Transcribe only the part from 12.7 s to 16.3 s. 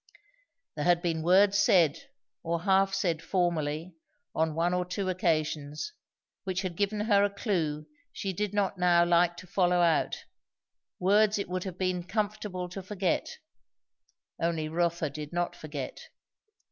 forget, only Rotha did not forget.